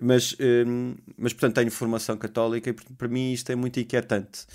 [0.03, 0.35] Mas,
[0.67, 4.47] um, mas portanto tenho formação católica e para mim isto é muito inquietante.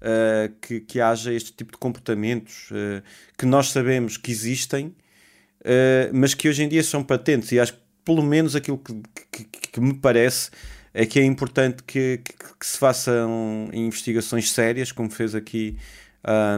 [0.00, 3.02] Uh, que, que haja este tipo de comportamentos uh,
[3.38, 7.52] que nós sabemos que existem, uh, mas que hoje em dia são patentes.
[7.52, 8.92] E acho que, pelo menos, aquilo que,
[9.32, 10.50] que, que me parece
[10.92, 15.78] é que é importante que, que, que se façam investigações sérias, como fez aqui,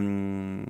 [0.03, 0.65] um,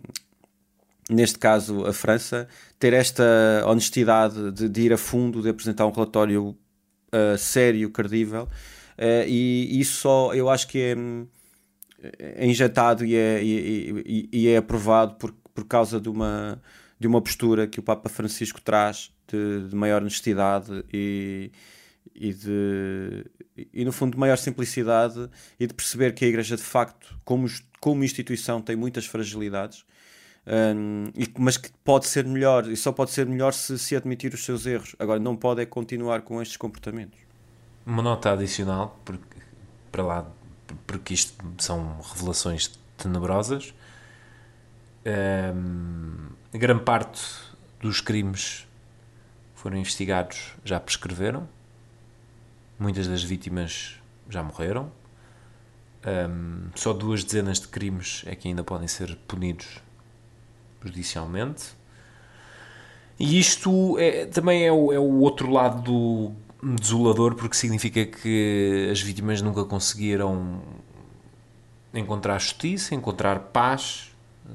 [1.09, 3.25] neste caso, a França, ter esta
[3.67, 9.81] honestidade de, de ir a fundo, de apresentar um relatório uh, sério, credível, uh, e
[9.81, 10.97] isso só eu acho que é,
[12.19, 16.61] é injetado e é, e, e, e é aprovado por, por causa de uma,
[16.99, 21.51] de uma postura que o Papa Francisco traz de, de maior honestidade e
[22.15, 23.25] e de
[23.73, 27.47] e no fundo de maior simplicidade e de perceber que a Igreja de facto como,
[27.81, 29.85] como instituição tem muitas fragilidades
[30.47, 34.45] um, mas que pode ser melhor e só pode ser melhor se, se admitir os
[34.45, 34.95] seus erros.
[34.99, 37.19] Agora não pode é continuar com estes comportamentos.
[37.85, 39.39] Uma nota adicional porque,
[39.91, 40.27] para lá
[40.87, 43.75] porque isto são revelações tenebrosas.
[45.05, 47.23] Um, grande parte
[47.81, 48.67] dos crimes
[49.55, 51.49] foram investigados já prescreveram.
[52.79, 53.97] Muitas das vítimas
[54.29, 54.93] já morreram.
[56.07, 59.81] Um, só duas dezenas de crimes é que ainda podem ser punidos
[60.87, 61.65] judicialmente.
[63.19, 66.33] E isto é, também é o, é o outro lado do
[66.75, 70.61] desolador, porque significa que as vítimas nunca conseguiram
[71.95, 74.13] encontrar justiça, encontrar paz,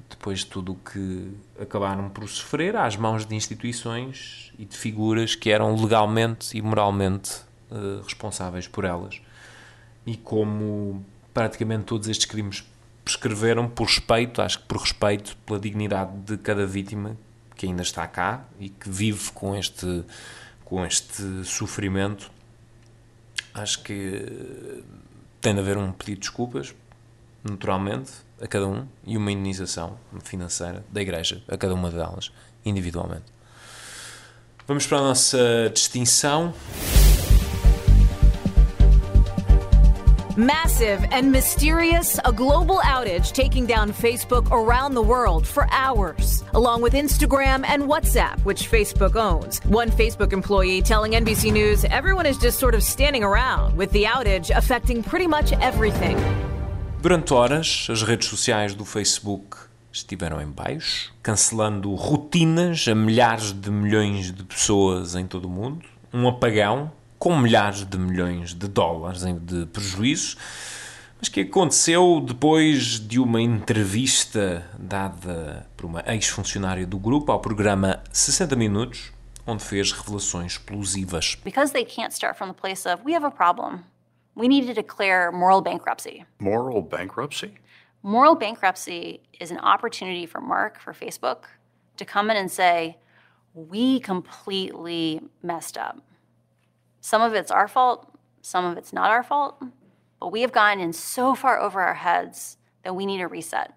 [0.09, 5.35] depois de tudo o que acabaram por sofrer, às mãos de instituições e de figuras
[5.35, 9.21] que eram legalmente e moralmente uh, responsáveis por elas.
[10.05, 12.63] E como praticamente todos estes crimes
[13.17, 17.17] prescreveram por respeito, acho que por respeito pela dignidade de cada vítima
[17.55, 20.03] que ainda está cá e que vive com este,
[20.65, 22.31] com este sofrimento,
[23.53, 24.83] acho que
[25.39, 26.73] tem de haver um pedido de desculpas,
[27.43, 32.31] naturalmente, a cada um e uma indenização financeira da Igreja a cada uma delas,
[32.65, 33.25] individualmente.
[34.67, 36.53] Vamos para a nossa distinção.
[40.37, 46.81] Massive and mysterious, a global outage taking down Facebook around the world for hours, along
[46.81, 49.59] with Instagram and WhatsApp, which Facebook owns.
[49.65, 54.05] One Facebook employee telling NBC News everyone is just sort of standing around, with the
[54.05, 56.15] outage affecting pretty much everything.
[57.01, 59.57] Durante horas, as redes sociais do Facebook
[59.91, 65.85] estiveram em baixo, cancelando rotinas a milhares de milhões de pessoas em todo o mundo,
[66.13, 66.89] um apagão
[67.21, 70.35] com milhares de milhões de dólares de prejuízo,
[71.19, 78.01] mas que aconteceu depois de uma entrevista dada por uma ex-funcionária do grupo ao programa
[78.11, 79.13] 60 Minutos,
[79.45, 81.37] onde fez revelações explosivas.
[81.43, 83.83] Because they can't start from the place of we have a problem.
[84.35, 86.25] We need to declare moral bankruptcy.
[86.39, 87.53] Moral bankruptcy?
[88.01, 91.43] Moral bankruptcy is an opportunity for Mark, for Facebook,
[91.97, 92.97] to come in and say,
[93.53, 96.01] we completely messed up.
[97.01, 98.07] Some of it's our fault,
[98.41, 99.55] some of it's not our fault,
[100.19, 103.71] but we have gotten in so far over our heads that we need a reset.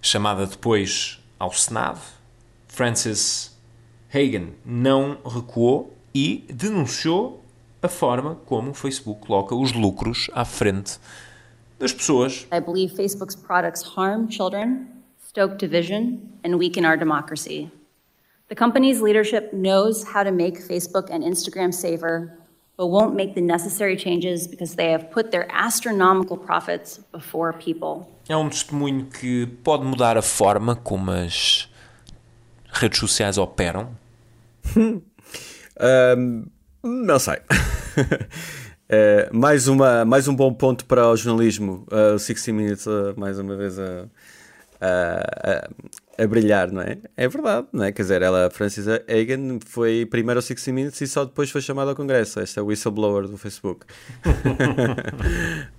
[0.00, 2.00] Chamada depois ao Senado,
[2.66, 3.56] Francis
[4.12, 7.44] Hagan não recuou e denunciou
[7.82, 10.98] a forma como o Facebook coloca os lucros à frente
[11.78, 12.46] das pessoas.
[12.50, 14.88] I believe Facebook's products harm children,
[15.28, 17.70] stoke division, and weaken our democracy.
[18.48, 22.37] The company's leadership knows how to make Facebook and Instagram safer,
[22.78, 28.06] but won't make the necessary changes because they have put their astronomical profits before people.
[28.28, 31.68] É um testemunho que pode mudar a forma como as
[32.70, 33.88] redes sociais operam?
[34.76, 36.46] um,
[36.84, 37.38] não sei.
[38.88, 41.84] é, mais, uma, mais um bom ponto para o jornalismo.
[41.90, 44.06] Uh, o 60 Minutes, uh, mais uma vez, a,
[44.80, 45.68] a, a,
[46.26, 46.98] brilhar, não é?
[47.16, 47.92] É verdade, não é?
[47.92, 51.90] Quer dizer, ela, Francis Hagan, foi primeiro ao 60 Minutes e só depois foi chamada
[51.90, 52.40] ao Congresso.
[52.40, 53.86] Esta é whistleblower do Facebook.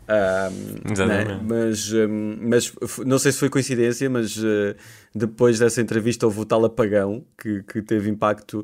[0.08, 1.40] um, né?
[1.44, 2.74] Mas, um, mas
[3.06, 4.76] não sei se foi coincidência, mas uh,
[5.14, 8.64] depois dessa entrevista houve o tal apagão que, que teve impacto.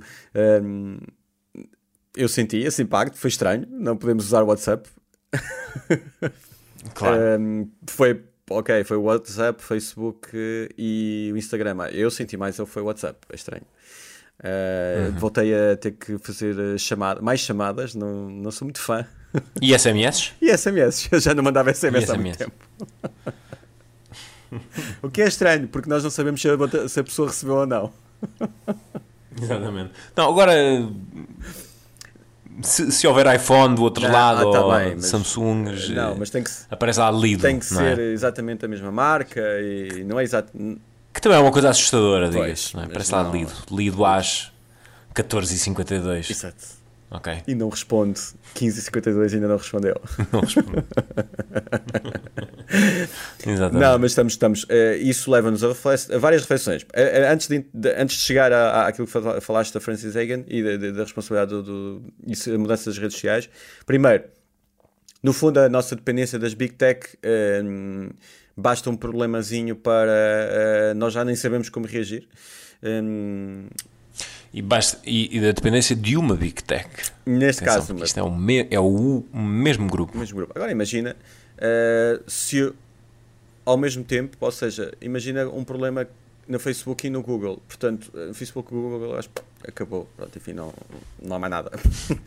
[0.64, 0.98] Um,
[2.16, 3.68] eu senti esse impacto, foi estranho.
[3.70, 4.90] Não podemos usar WhatsApp.
[6.94, 7.68] Claro.
[7.88, 10.30] foi ok, foi o WhatsApp, Facebook
[10.78, 11.78] e o Instagram.
[11.80, 13.66] Ah, eu senti mais, foi o WhatsApp, é estranho.
[14.40, 15.18] Uh, uhum.
[15.18, 19.08] Voltei a ter que fazer chamada, mais chamadas, não, não sou muito fã.
[19.62, 20.34] E SMS?
[20.42, 22.10] e SMS, eu já não mandava SMS, SMS.
[22.10, 22.56] há muito tempo.
[25.02, 27.66] o que é estranho, porque nós não sabemos se a, se a pessoa recebeu ou
[27.66, 27.94] não.
[29.42, 29.92] Exatamente.
[30.16, 30.54] Não, agora
[32.62, 36.16] se, se houver iPhone do outro não, lado ah, tá ou bem, mas, Samsung, não,
[36.18, 37.42] mas tem que, aparece lá lido.
[37.42, 38.04] Tem que ser é?
[38.12, 40.52] exatamente a mesma marca e não é exato.
[41.14, 42.74] Que também é uma coisa assustadora, digas.
[42.76, 42.88] É?
[42.88, 43.54] Parece lá lido.
[43.72, 44.52] Lido às
[45.14, 46.30] 14h52.
[46.30, 46.85] Exato.
[47.16, 47.44] Ok.
[47.48, 48.20] E não responde.
[48.56, 49.96] 15h52 ainda não respondeu.
[50.32, 50.84] Não responde.
[53.48, 53.82] Exatamente.
[53.82, 54.34] Não, mas estamos.
[54.34, 56.84] estamos uh, isso leva-nos a, a, várias reflexões.
[56.84, 60.62] Uh, antes, de, de, antes de chegar a, àquilo que falaste da Francis Hagan e
[60.62, 63.50] da, da responsabilidade do, do, da mudança das redes sociais,
[63.86, 64.26] primeiro,
[65.24, 67.08] no fundo, a nossa dependência das Big Tech.
[67.18, 68.14] Uh,
[68.58, 72.28] basta um problemazinho para nós já nem sabemos como reagir.
[72.84, 73.68] Um,
[74.56, 76.88] e, basta, e, e, da dependência de uma Big Tech.
[77.26, 80.16] Neste Atenção, caso, isto é, o, me, é o, mesmo grupo.
[80.16, 80.54] O mesmo grupo.
[80.56, 81.14] Agora imagina
[81.58, 82.72] uh, se
[83.66, 86.08] ao mesmo tempo, ou seja, imagina um problema
[86.48, 87.62] no Facebook e no Google.
[87.68, 89.30] Portanto, no Facebook e Google acho
[89.68, 90.08] acabou.
[90.16, 90.74] Pronto, enfim, não,
[91.22, 91.72] não há mais nada.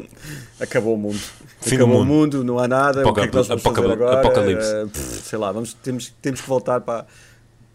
[0.61, 1.21] acabou o mundo.
[1.63, 2.45] Fim acabou o mundo.
[2.45, 3.01] não há nada.
[3.01, 4.21] Apocal o que é que nós vamos fazer agora?
[4.21, 4.75] Apocalipse.
[4.75, 7.07] Uh, sei lá, vamos, temos, temos que voltar para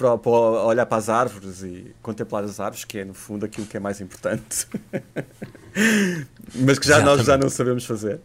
[0.03, 0.31] para, para,
[0.65, 3.79] olhar para as árvores e contemplar as árvores, que é no fundo aquilo que é
[3.79, 4.67] mais importante.
[6.55, 8.19] mas que já nós já não sabemos fazer.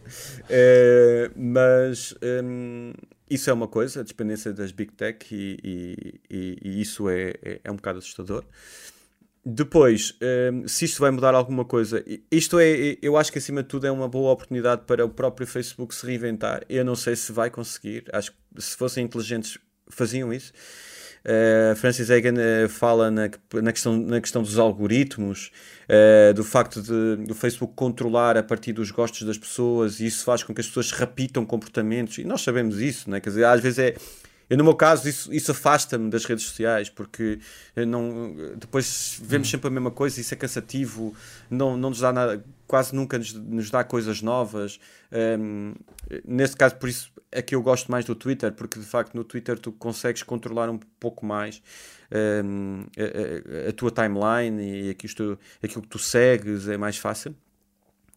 [0.49, 2.13] É, mas
[2.43, 2.91] hum,
[3.29, 7.61] isso é uma coisa, a dependência das Big Tech, e, e, e isso é, é,
[7.63, 8.43] é, um bocado assustador.
[9.45, 10.17] Depois,
[10.51, 13.87] hum, se isto vai mudar alguma coisa, isto é, eu acho que acima de tudo
[13.87, 16.65] é uma boa oportunidade para o próprio Facebook se reinventar.
[16.67, 19.57] Eu não sei se vai conseguir, acho que se fossem inteligentes
[19.89, 20.51] faziam isso.
[21.25, 23.29] Uh, Francis Hagan uh, fala na,
[23.61, 25.51] na, questão, na questão dos algoritmos,
[25.89, 30.23] uh, do facto de do Facebook controlar a partir dos gostos das pessoas e isso
[30.23, 33.19] faz com que as pessoas repitam comportamentos e nós sabemos isso, né?
[33.19, 33.95] quer dizer, às vezes é.
[34.49, 37.37] Eu, no meu caso, isso, isso afasta-me das redes sociais porque
[37.75, 39.51] não, depois vemos hum.
[39.51, 41.13] sempre a mesma coisa, isso é cansativo,
[41.51, 44.79] não, não nos dá nada, quase nunca nos, nos dá coisas novas.
[45.11, 45.73] Um,
[46.23, 49.23] nesse caso, por isso é que eu gosto mais do Twitter, porque de facto no
[49.23, 51.63] Twitter tu consegues controlar um pouco mais
[52.45, 57.35] um, a, a, a, tua timeline e aquilo, aquilo, que tu segues é mais fácil.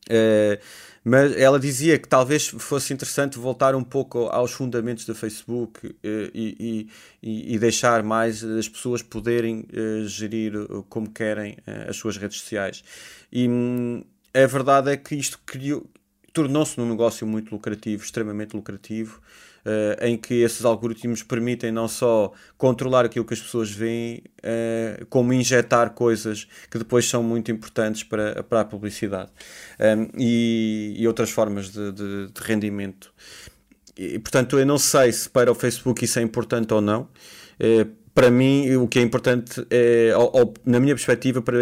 [0.08, 0.60] Uh,
[1.04, 5.94] mas ela dizia que talvez fosse interessante voltar um pouco aos fundamentos do Facebook uh,
[6.34, 6.88] e,
[7.22, 10.52] e, e, deixar mais as pessoas poderem uh, gerir
[10.88, 11.56] como querem
[11.88, 12.84] as suas redes sociais.
[13.30, 14.02] E hum,
[14.34, 15.86] a verdade é que isto criou,
[16.32, 19.20] tornou-se num negócio muito lucrativo, extremamente lucrativo,
[19.66, 25.06] uh, em que esses algoritmos permitem não só controlar aquilo que as pessoas veem, uh,
[25.06, 29.30] como injetar coisas que depois são muito importantes para, para a publicidade
[29.78, 33.12] um, e, e, outras formas de, de, de rendimento.
[33.96, 37.08] E, portanto, eu não sei se para o Facebook isso é importante ou não.
[37.60, 41.56] Uh, para mim, o que é importante, é, ou, ou, na minha perspectiva, para,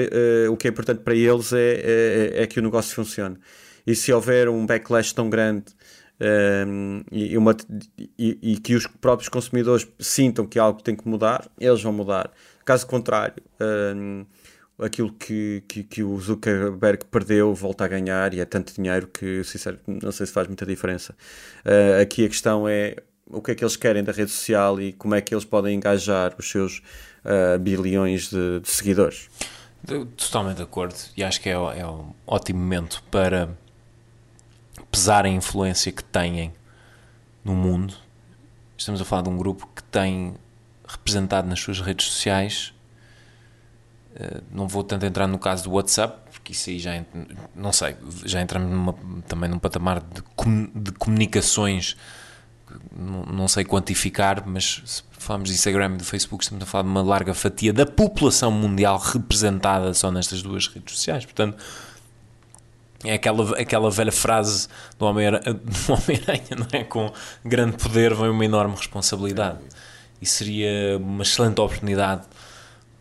[0.51, 3.37] o que é importante para eles é, é, é que o negócio funcione
[3.87, 5.65] e se houver um backlash tão grande
[6.67, 7.57] um, e, uma,
[8.19, 12.31] e, e, que os próprios consumidores sintam que algo tem que mudar, eles vão mudar.
[12.65, 13.43] Caso contrário,
[13.97, 14.27] um,
[14.79, 19.43] aquilo que, que, que, o Zuckerberg perdeu volta a ganhar e é tanto dinheiro que,
[19.45, 21.15] sinceramente, não sei se faz muita diferença.
[21.65, 22.97] Uh, aqui a questão é
[23.31, 25.77] o que é que eles querem da rede social e como é que eles podem
[25.77, 26.83] engajar os seus
[27.25, 29.29] uh, bilhões de, de seguidores.
[30.17, 33.49] Totalmente de acordo e acho que é, é um ótimo momento para
[34.91, 36.53] pesar a influência que têm
[37.45, 37.95] no mundo.
[38.77, 40.35] Estamos a falar de um grupo que tem
[40.87, 42.75] representado nas suas redes sociais.
[44.15, 47.05] Uh, não vou tanto entrar no caso do WhatsApp, porque isso aí já,
[47.55, 48.95] não sei, já entramos numa,
[49.29, 50.23] também num patamar de,
[50.75, 51.97] de comunicações,
[52.97, 56.91] não, sei quantificar, mas se falamos de Instagram e do Facebook, estamos a falar de
[56.91, 61.25] uma larga fatia da população mundial representada só nestas duas redes sociais.
[61.25, 61.57] Portanto,
[63.05, 65.43] é aquela, aquela velha frase do Homem-Aranha,
[65.89, 66.21] Homem
[66.59, 66.85] não é?
[66.85, 67.13] Com
[67.45, 69.61] grande poder vem uma enorme responsabilidade.
[70.21, 72.27] E seria uma excelente oportunidade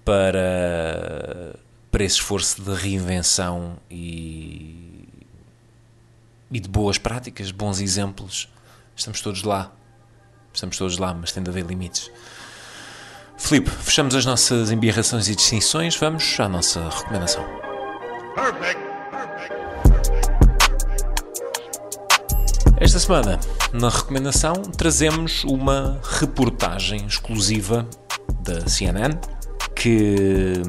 [0.05, 1.55] para,
[1.91, 5.05] para esse esforço de reinvenção e,
[6.49, 8.47] e de boas práticas, bons exemplos.
[8.99, 9.71] Estamos todos lá.
[10.53, 12.11] Estamos todos lá, mas tem de haver limites.
[13.37, 15.95] Filipe, fechamos as nossas embirrações e distinções.
[15.95, 17.45] Vamos à nossa recomendação.
[18.35, 18.81] Perfect.
[22.75, 23.39] Esta semana,
[23.71, 27.87] na recomendação, trazemos uma reportagem exclusiva
[28.41, 29.17] da CNN
[29.77, 30.61] que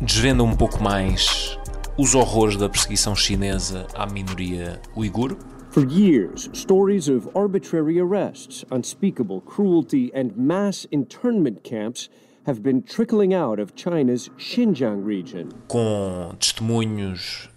[0.00, 1.58] desvenda um pouco mais
[1.98, 5.36] os horrores da perseguição chinesa à minoria uigur.
[5.76, 12.08] For years, stories of arbitrary arrests, unspeakable cruelty, and mass internment camps
[12.46, 15.50] have been trickling out of China's Xinjiang region.
[15.68, 17.50] Com testemunhos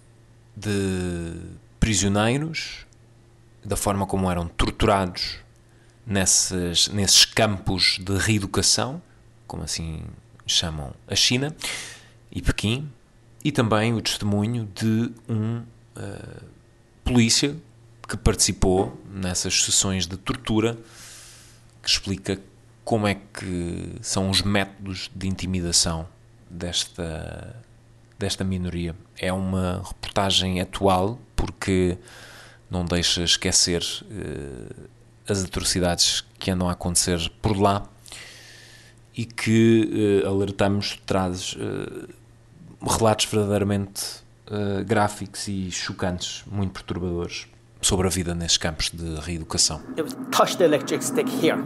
[0.54, 1.40] de
[1.80, 2.84] prisioneiros,
[3.64, 5.38] da forma como eram torturados
[6.06, 9.00] nesses, nesses campos de reeducação,
[9.46, 10.02] como assim
[10.46, 11.56] chamam a China
[12.30, 12.86] e Pequim,
[13.42, 15.62] e também o testemunho de um
[15.96, 16.44] uh,
[17.02, 17.56] polícia
[18.10, 20.76] que participou nessas sessões de tortura,
[21.80, 22.40] que explica
[22.84, 26.08] como é que são os métodos de intimidação
[26.50, 27.54] desta,
[28.18, 28.96] desta minoria.
[29.16, 31.98] É uma reportagem atual porque
[32.68, 34.88] não deixa esquecer uh,
[35.28, 37.86] as atrocidades que andam a acontecer por lá
[39.16, 42.08] e que uh, alertamos traz uh,
[42.84, 44.02] relatos verdadeiramente
[44.48, 47.46] uh, gráficos e chocantes, muito perturbadores
[47.80, 49.80] sobre a vida nesses campos de reeducação.
[50.30, 51.58] Touch the electric stick here,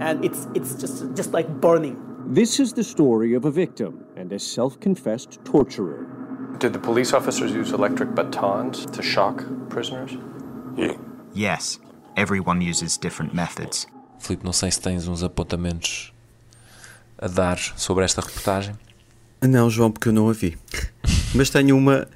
[0.00, 1.96] and it's it's just just like burning.
[2.32, 6.06] This is the story of a victim and a self-confessed torturer.
[6.58, 10.16] Did the police officers use electric batons to shock prisoners?
[10.76, 10.96] Yeah.
[11.34, 11.78] Yes.
[12.16, 13.86] Everyone uses different methods.
[14.18, 16.12] Filipe, não sei se tens uns apontamentos
[17.18, 18.74] a dar sobre esta reportagem.
[19.42, 20.56] Não, João, porque eu não a vi.
[21.34, 22.08] Mas tenho uma,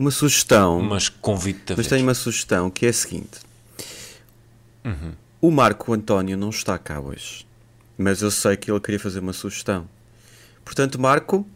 [0.00, 0.80] uma sugestão.
[0.82, 1.90] Mas convido-te a Mas ver.
[1.96, 3.38] tenho uma sugestão que é a seguinte:
[4.84, 5.12] Uhum.
[5.42, 7.46] o Marco António não está cá hoje,
[7.98, 9.86] mas eu sei que ele queria fazer uma sugestão.
[10.64, 11.46] Portanto, Marco,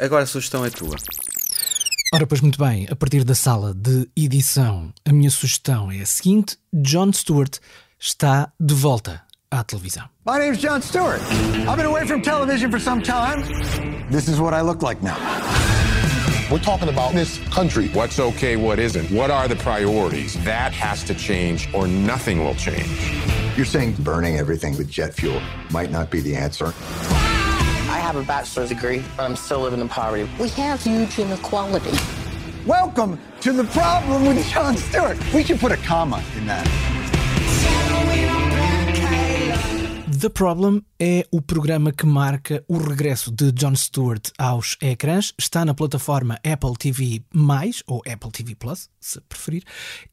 [0.00, 0.96] agora a sugestão é tua.
[2.14, 6.06] Ora, pois muito bem, a partir da sala de edição, a minha sugestão é a
[6.06, 7.58] seguinte: Jon Stewart
[8.00, 10.08] está de volta à televisão.
[10.26, 11.20] My name's Jon Stewart.
[11.66, 13.42] I've been away from television for some time.
[14.10, 15.16] This is what I look like now.
[16.50, 17.88] We're talking about this country.
[17.88, 19.10] What's okay, what isn't?
[19.10, 20.42] What are the priorities?
[20.44, 22.88] That has to change or nothing will change.
[23.54, 26.72] You're saying burning everything with jet fuel might not be the answer?
[27.90, 30.26] I have a bachelor's degree, but I'm still living in poverty.
[30.40, 31.98] We have huge inequality.
[32.64, 35.18] Welcome to the problem with Jon Stewart.
[35.34, 36.66] We should put a comma in that.
[40.18, 45.32] The Problem é o programa que marca o regresso de Jon Stewart aos ecrãs.
[45.38, 47.22] Está na plataforma Apple TV+,
[47.86, 49.62] ou Apple TV Plus, se preferir,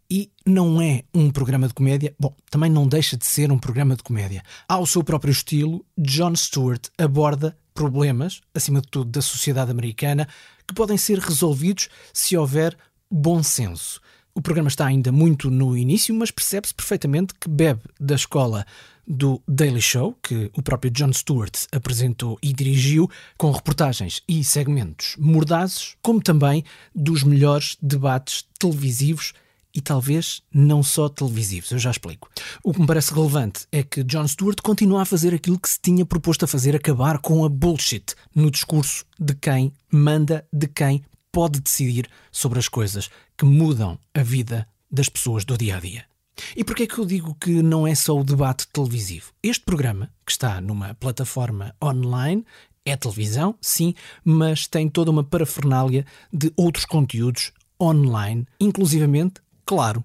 [0.08, 2.14] e não é um programa de comédia.
[2.20, 4.44] Bom, também não deixa de ser um programa de comédia.
[4.68, 10.28] Ao seu próprio estilo, Jon Stewart aborda problemas, acima de tudo, da sociedade americana,
[10.68, 12.78] que podem ser resolvidos se houver
[13.10, 14.00] bom senso.
[14.36, 18.68] O programa está ainda muito no início, mas percebe-se perfeitamente que bebe da escola
[19.08, 25.16] do Daily Show, que o próprio Jon Stewart apresentou e dirigiu, com reportagens e segmentos
[25.18, 29.34] mordazes, como também dos melhores debates televisivos
[29.76, 32.30] e talvez não só televisivos, eu já explico.
[32.64, 35.80] O que me parece relevante é que Jon Stewart continua a fazer aquilo que se
[35.82, 41.04] tinha proposto a fazer, acabar com a bullshit no discurso de quem manda, de quem
[41.30, 46.15] pode decidir sobre as coisas que mudam a vida das pessoas do dia a dia.
[46.56, 49.32] E porquê é que eu digo que não é só o debate televisivo?
[49.42, 52.46] Este programa, que está numa plataforma online,
[52.86, 60.04] é televisão, sim, mas tem toda uma parafernália de outros conteúdos online, inclusivamente, claro,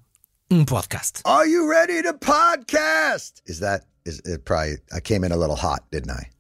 [0.50, 1.20] um podcast.
[1.24, 3.42] Are you ready to podcast?
[3.46, 6.30] Is that is it probably I came in a little hot, didn't I?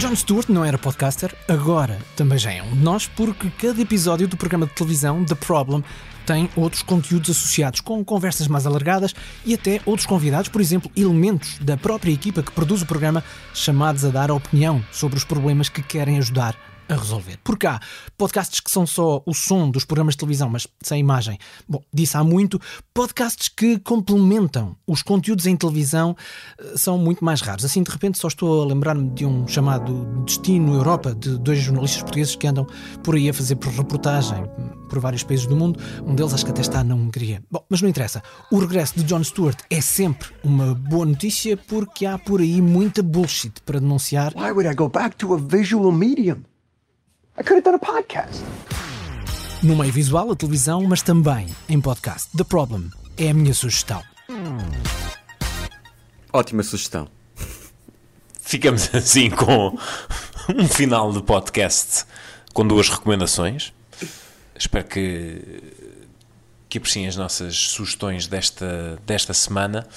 [0.00, 4.26] Jon Stewart não era podcaster, agora também já é um de nós, porque cada episódio
[4.26, 5.84] do programa de televisão The Problem
[6.24, 11.58] tem outros conteúdos associados com conversas mais alargadas e até outros convidados, por exemplo, elementos
[11.58, 13.22] da própria equipa que produz o programa,
[13.52, 16.56] chamados a dar opinião sobre os problemas que querem ajudar
[16.90, 17.38] a resolver.
[17.44, 17.80] Por cá,
[18.18, 21.38] podcasts que são só o som dos programas de televisão, mas sem imagem.
[21.68, 22.60] Bom, disse há muito.
[22.92, 26.16] Podcasts que complementam os conteúdos em televisão
[26.58, 27.64] eh, são muito mais raros.
[27.64, 32.02] Assim, de repente, só estou a lembrar-me de um chamado Destino Europa, de dois jornalistas
[32.02, 32.66] portugueses que andam
[33.02, 34.44] por aí a fazer reportagem
[34.88, 35.78] por vários países do mundo.
[36.04, 37.42] Um deles acho que até está na Hungria.
[37.50, 38.22] Bom, mas não interessa.
[38.50, 43.02] O regresso de Jon Stewart é sempre uma boa notícia porque há por aí muita
[43.02, 44.32] bullshit para denunciar.
[44.34, 46.49] Why would I go back to a visual medium?
[47.40, 48.44] I could have done a podcast.
[49.62, 52.28] no meio visual, a televisão, mas também em podcast.
[52.36, 54.02] The Problem é a minha sugestão.
[56.30, 57.08] Ótima sugestão.
[58.42, 59.74] Ficamos assim com
[60.54, 62.04] um final de podcast
[62.52, 63.72] com duas recomendações.
[64.54, 65.62] Espero que,
[66.68, 69.88] que apreciem as nossas sugestões desta, desta semana.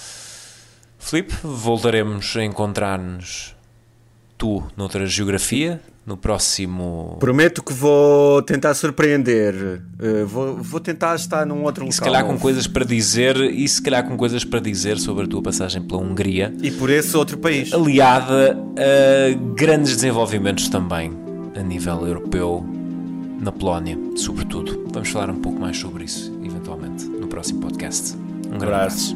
[0.97, 3.53] Filipe, voltaremos a encontrar-nos
[4.37, 7.17] tu noutra geografia no próximo.
[7.19, 9.81] Prometo que vou tentar surpreender.
[9.99, 11.93] Uh, vou, vou tentar estar num outro e local.
[11.93, 15.27] se calhar com coisas para dizer e se calhar com coisas para dizer sobre a
[15.27, 16.53] tua passagem pela Hungria.
[16.61, 17.73] E por esse outro país.
[17.73, 21.11] Aliada a grandes desenvolvimentos também
[21.55, 22.65] a nível europeu,
[23.39, 24.85] na Polónia, sobretudo.
[24.91, 28.15] Vamos falar um pouco mais sobre isso, eventualmente, no próximo podcast.
[28.47, 29.15] Um grande abraço.